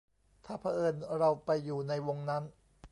[0.45, 2.43] ถ้าเผอิญเราไปอยู่ในวงนั้น